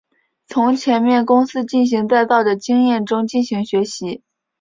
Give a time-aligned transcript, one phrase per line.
[0.47, 4.23] 从前面公司进行再造的经验中进行学习。